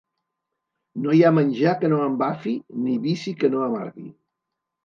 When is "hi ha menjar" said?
1.17-1.75